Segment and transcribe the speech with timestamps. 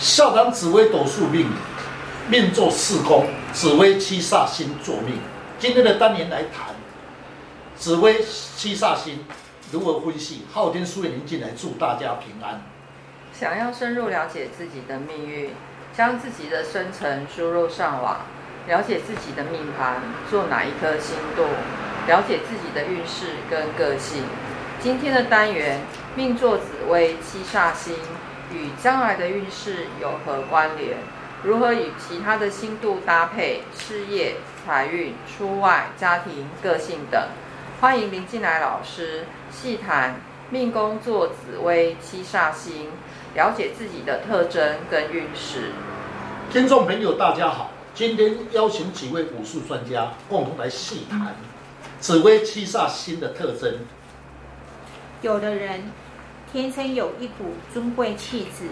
[0.00, 1.46] 校长紫薇斗数命，
[2.26, 5.18] 命坐四宫，紫薇七煞星坐命。
[5.58, 6.74] 今天的单元来谈
[7.76, 8.24] 紫薇
[8.56, 9.18] 七煞星
[9.70, 10.46] 如何分析。
[10.50, 12.62] 昊天书院您进来，祝大家平安。
[13.38, 15.50] 想要深入了解自己的命运，
[15.94, 18.22] 将自己的生辰输入上网，
[18.68, 19.96] 了解自己的命盘，
[20.30, 21.44] 做哪一颗星度，
[22.06, 24.22] 了解自己的运势跟个性。
[24.80, 25.78] 今天的单元，
[26.16, 27.94] 命坐紫薇七煞星
[28.52, 30.98] 与将来的运势有何关联？
[31.42, 33.62] 如何与其他的星度搭配？
[33.76, 37.28] 事业、财运、出外、家庭、个性等。
[37.80, 42.88] 欢迎林进来老师细谈命宫坐紫微七煞星，
[43.34, 45.70] 了解自己的特征跟运势。
[46.52, 51.34] 听众朋友，大家好，今天邀请几位武术专家共同来细谈
[52.00, 53.78] 紫微七煞星的特征。
[55.22, 55.84] 有的人
[56.52, 58.64] 天生有一股尊贵气质，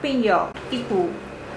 [0.00, 1.10] 并有一股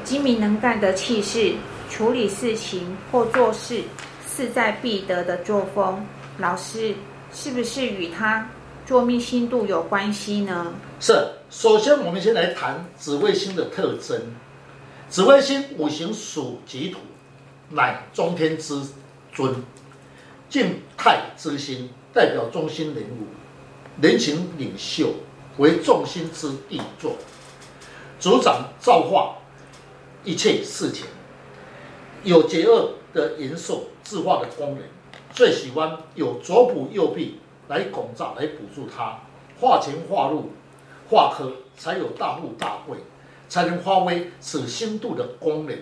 [0.03, 1.53] 精明能干的气势，
[1.89, 3.81] 处理事情或做事
[4.27, 6.05] 势在必得的作风。
[6.37, 6.93] 老师，
[7.31, 8.45] 是不是与他
[8.85, 10.73] 做命星度有关系呢？
[10.99, 11.13] 是。
[11.49, 14.19] 首先，我们先来谈紫微星的特征。
[15.09, 16.99] 紫微星五行属己土，
[17.69, 18.81] 乃中天之
[19.33, 19.53] 尊，
[20.49, 23.27] 静态之星，代表中心人物。
[24.01, 25.13] 人情领袖，
[25.57, 27.15] 为众星之帝座，
[28.19, 29.35] 主掌造化
[30.23, 31.05] 一切事情，
[32.23, 34.83] 有解厄的延寿制化的功能。
[35.33, 39.19] 最喜欢有左补右弼来拱照来补助他，
[39.59, 40.51] 化权化禄
[41.09, 42.97] 化科，才有大富大贵，
[43.47, 45.77] 才能发挥此星度的功能。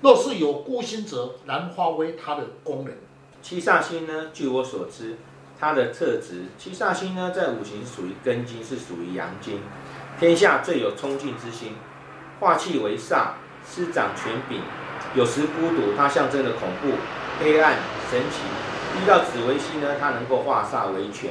[0.00, 2.92] 若是有孤星则难发挥它的功能。
[3.40, 4.30] 七煞星呢？
[4.32, 5.16] 据我所知。
[5.62, 9.60] 它的特质，七煞星呢，在五行属于庚金，是属于阳金，
[10.18, 11.76] 天下最有冲劲之星，
[12.40, 14.60] 化气为煞，施掌权柄，
[15.14, 16.96] 有时孤独，它象征的恐怖、
[17.38, 17.76] 黑暗、
[18.10, 18.40] 神奇。
[18.98, 21.30] 遇到紫微星呢，它能够化煞为权，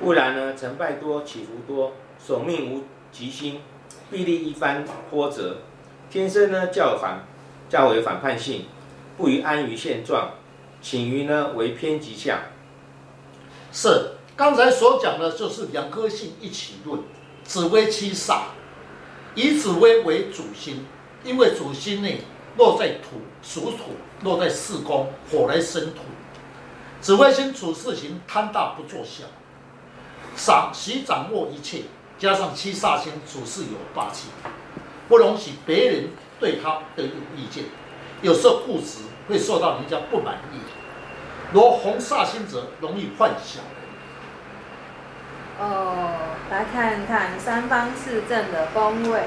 [0.00, 2.82] 不然呢，成败多，起伏多，守命无
[3.12, 3.60] 吉星，
[4.10, 5.58] 必历一番波折。
[6.10, 7.24] 天生呢，较反，
[7.68, 8.64] 较为反叛性，
[9.16, 10.32] 不于安于现状，
[10.82, 12.40] 倾于呢为偏吉相。
[13.78, 16.98] 是，刚才所讲的就是两颗星一起论，
[17.44, 18.38] 紫微七煞，
[19.34, 20.86] 以紫微为主星，
[21.22, 22.08] 因为主星呢
[22.56, 23.92] 落在土，属土，
[24.22, 26.00] 落在四宫，火来生土。
[27.02, 29.24] 紫微星处事情贪大不做小，
[30.34, 31.82] 赏喜掌握一切，
[32.18, 34.28] 加上七煞星处事有霸气，
[35.06, 36.08] 不容许别人
[36.40, 37.64] 对他的意见，
[38.22, 40.56] 有时候固执会受到人家不满意。
[41.56, 43.88] 若红煞星者容易犯小人。
[45.58, 46.12] 哦，
[46.50, 49.22] 来看看三方四正的宫位，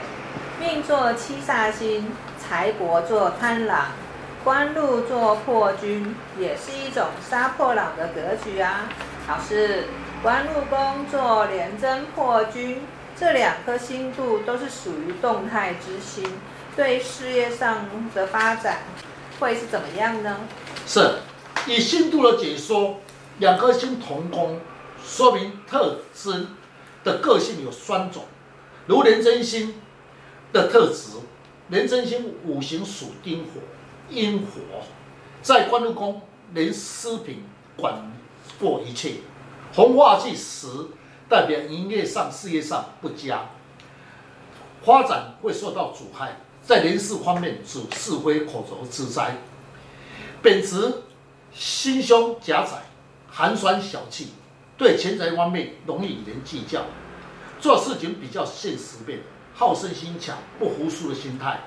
[0.60, 3.88] 命座七煞星，财帛座贪狼，
[4.44, 8.82] 官禄座破军，也是一种杀破狼的格局啊。
[9.28, 9.86] 老师，
[10.22, 12.84] 官禄宫坐廉贞破军，
[13.20, 16.32] 这两颗星度都是属于动态之星，
[16.76, 18.82] 对事业上的发展
[19.40, 20.38] 会是怎么样呢？
[20.86, 21.16] 是。
[21.70, 22.96] 以星度的解说，
[23.38, 24.60] 两颗星同宫，
[25.06, 26.48] 说明特征
[27.04, 28.26] 的个性有双种。
[28.88, 29.76] 如廉贞星
[30.52, 31.20] 的特质，
[31.68, 33.62] 廉贞星五行属丁火，
[34.10, 34.82] 阴火，
[35.44, 37.44] 在官禄宫能施品
[37.78, 38.12] 管
[38.60, 39.18] 过一切。
[39.76, 40.68] 红化忌时，
[41.30, 43.48] 代表营业上、事业上不佳，
[44.84, 46.38] 发展会受到阻碍。
[46.64, 49.38] 在人事方面，主是非口舌之灾。
[50.42, 51.04] 本职。
[51.54, 52.84] 心胸狭窄，
[53.30, 54.34] 寒酸小气，
[54.78, 56.82] 对钱财方面容易与人计较，
[57.60, 59.20] 做事情比较现实面，
[59.54, 61.60] 好胜心强，不服输的心态，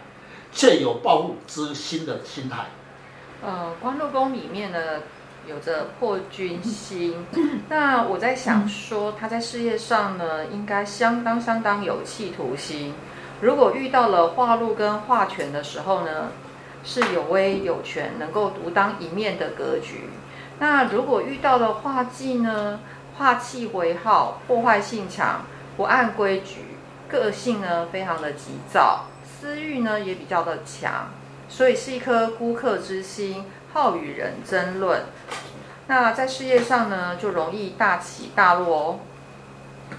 [0.53, 2.67] 却有报复之心的心态。
[3.43, 5.01] 呃，官禄宫里面呢，
[5.49, 7.27] 有着破军星，
[7.69, 12.95] 那我在想说，他在事业上呢，应该相当相当有企图心。
[13.41, 16.29] 如果遇到了化禄跟化权的时候呢？
[16.85, 20.11] 是有威有权，能够独当一面的格局。
[20.59, 22.81] 那如果遇到了化忌呢？
[23.19, 25.45] 化气为耗，破坏性强，
[25.77, 26.79] 不按规矩，
[27.11, 31.11] 个性呢非常的急躁，私欲呢也比较的强，
[31.47, 33.45] 所以是一颗孤客之心，
[33.75, 35.03] 好与人争论。
[35.89, 39.01] 那在事业上呢，就容易大起大落哦。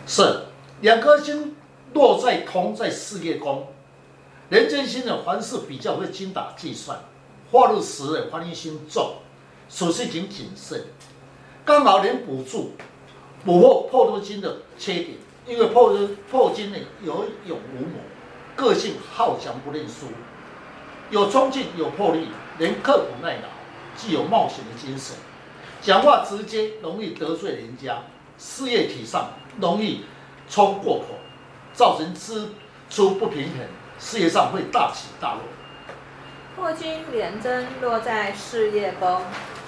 [0.07, 0.45] 是，
[0.81, 1.55] 两颗星
[1.93, 3.67] 落在同在事业宫。
[4.49, 6.99] 廉贞星的凡事比较会精打细算，
[7.51, 8.29] 化禄时的。
[8.29, 9.15] 防御心重，
[9.69, 10.85] 处事情谨慎，
[11.65, 12.71] 刚好能补助
[13.43, 15.17] 补破破军星的缺点，
[15.47, 15.97] 因为破
[16.29, 17.95] 破金呢有勇无谋，
[18.55, 20.07] 个性好强不认输，
[21.09, 23.47] 有冲劲有魄力，连刻苦耐劳，
[23.97, 25.15] 具有冒险的精神，
[25.81, 28.03] 讲话直接，容易得罪人家，
[28.37, 30.05] 事业体上容易
[30.49, 31.15] 冲过头，
[31.73, 32.49] 造成支
[32.89, 33.67] 出不平衡，
[33.99, 35.41] 事业上会大起大落。
[36.55, 39.21] 破军廉贞落在事业宫，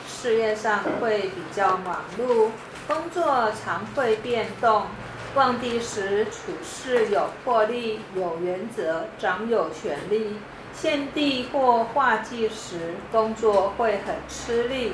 [0.07, 2.49] 事业上会比较忙碌，
[2.87, 4.83] 工作常会变动。
[5.33, 10.37] 旺地时处事有魄力、有原则、掌有权力；
[10.73, 14.93] 陷地或化忌时，工作会很吃力，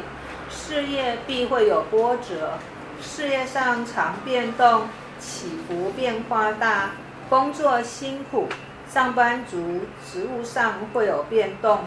[0.50, 2.54] 事业必会有波折。
[3.00, 4.88] 事业上常变动，
[5.20, 6.92] 起伏变化大，
[7.30, 8.48] 工作辛苦。
[8.94, 9.58] 上班族
[10.06, 11.80] 职务上会有变动。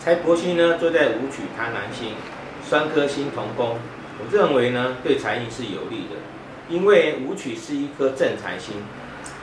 [0.00, 2.14] 财帛星呢，坐在武曲贪狼星，
[2.68, 3.76] 双颗星同宫，
[4.18, 6.16] 我认为呢，对财运是有利的。
[6.68, 8.74] 因为武曲是一颗正财星，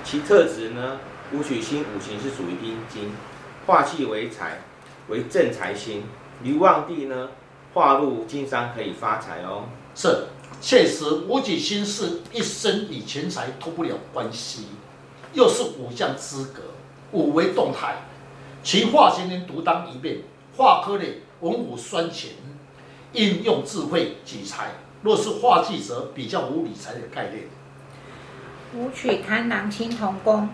[0.03, 0.99] 其特质呢，
[1.31, 3.13] 武曲星五行是属于阴金，
[3.65, 4.59] 化气为财，
[5.07, 6.03] 为正财星。
[6.43, 7.29] 与旺地呢，
[7.73, 9.69] 化入经商可以发财哦。
[9.95, 10.25] 是，
[10.59, 14.65] 确实武曲星是一生与钱财脱不了关系。
[15.37, 16.63] 又是武将之格，
[17.11, 17.97] 武为动态，
[18.63, 20.17] 其化权能独当一面，
[20.55, 22.31] 化科类文武双全，
[23.13, 24.71] 应用智慧举财。
[25.03, 27.43] 若是化忌则比较无理财的概念。
[28.73, 30.49] 武曲贪狼星同宫，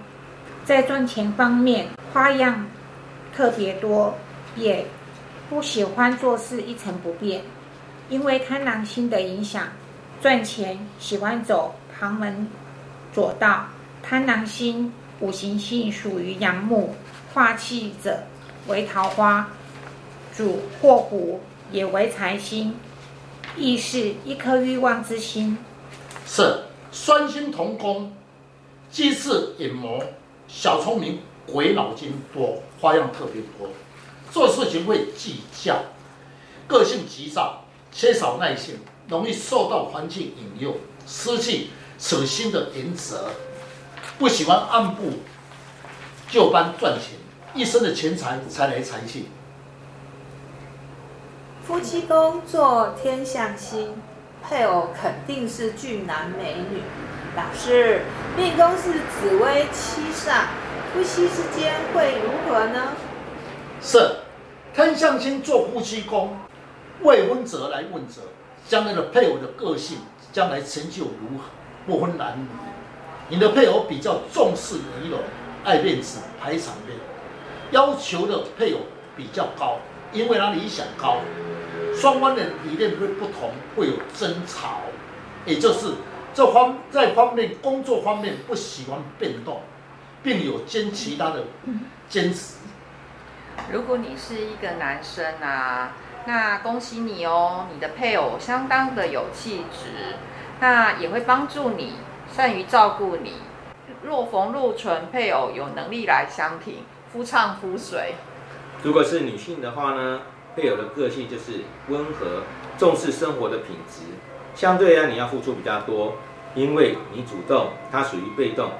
[0.66, 2.68] 在赚钱方面花样
[3.34, 4.16] 特别多，
[4.58, 4.86] 也
[5.50, 7.44] 不喜欢做事一成不变，
[8.10, 9.64] 因为贪狼星的影响，
[10.22, 12.50] 赚钱喜欢走旁门
[13.14, 13.68] 左道。
[14.04, 14.92] 贪狼星
[15.22, 16.94] 五行性属于阳木，
[17.34, 18.24] 化气者
[18.68, 19.50] 为桃花，
[20.36, 21.40] 主祸福，
[21.72, 22.76] 也为财星，
[23.56, 25.58] 亦是一颗欲望之心。
[26.28, 28.12] 是双星同宫，
[28.92, 30.04] 机智隐谋，
[30.50, 33.70] 小聪明，鬼脑筋多，花样特别多，
[34.30, 35.82] 做事情会计较，
[36.68, 37.64] 个性急躁，
[37.94, 38.76] 缺少耐性，
[39.08, 40.76] 容易受到环境引诱，
[41.08, 41.68] 失去
[41.98, 43.30] 此心的原则。
[44.20, 45.14] 不喜欢按部
[46.30, 47.18] 就班赚钱，
[47.54, 49.26] 一生的钱财才来财去。
[51.66, 53.96] 夫妻宫坐天象星，
[54.44, 56.82] 配偶肯定是俊男美女。
[57.36, 58.04] 老师，
[58.38, 60.46] 命宫是紫薇七煞，
[60.94, 62.94] 夫妻之间会如何呢？
[63.82, 64.18] 是
[64.76, 66.38] 天象星做夫妻宫，
[67.02, 68.22] 未婚者来问责，
[68.68, 69.98] 将来的配偶的个性，
[70.32, 71.46] 将来成就如何？
[71.88, 72.46] 不分男女。
[73.30, 75.20] 你的配偶比较重视仪容，
[75.64, 76.98] 爱面子，排场面，
[77.72, 78.80] 要求的配偶
[79.16, 79.78] 比较高，
[80.12, 81.18] 因为他理想高，
[81.96, 84.82] 双方的理念会不同，会有争吵，
[85.46, 85.94] 也就是
[86.34, 89.62] 这方在方面工作方面不喜欢变动，
[90.22, 91.46] 并有兼其他的
[92.10, 92.56] 坚持。
[93.72, 95.94] 如果你是一个男生啊，
[96.26, 100.18] 那恭喜你哦，你的配偶相当的有气质，
[100.60, 101.94] 那也会帮助你。
[102.36, 103.34] 善于照顾你，
[104.02, 106.78] 若逢禄存配偶有能力来相挺，
[107.12, 108.16] 夫唱夫随。
[108.82, 110.22] 如果是女性的话呢，
[110.56, 112.42] 配偶的个性就是温和，
[112.76, 114.02] 重视生活的品质。
[114.56, 116.14] 相对啊，你要付出比较多，
[116.56, 118.72] 因为你主动，他属于被动，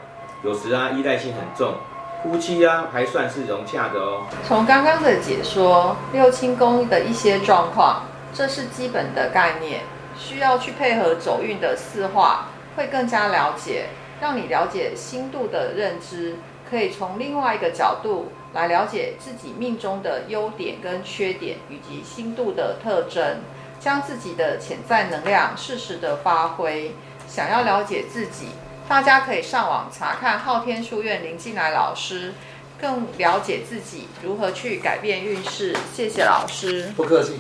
[0.44, 1.76] 有时啊依赖性很重。
[2.24, 4.24] 夫妻啊还算是融洽的哦。
[4.48, 8.02] 从刚刚的解说，六亲宫的一些状况，
[8.34, 9.82] 这是基本的概念，
[10.18, 12.48] 需要去配合走运的四化。
[12.76, 13.88] 会更加了解，
[14.22, 16.38] 让你了解星度的认知，
[16.70, 23.40] 可以从另外一个角度来了解自己命中的优点跟缺点，以及星度的特征，
[23.80, 26.96] 将自己的潜在能量适时的发挥。
[27.28, 28.50] 想要了解自己，
[28.88, 32.34] 大家可以上网查看昊天书院林进来老师，
[32.80, 35.76] 更了解自己如何去改变运势。
[35.94, 37.40] 谢谢老师，不客气。